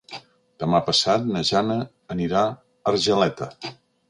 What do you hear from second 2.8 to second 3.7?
Argeleta.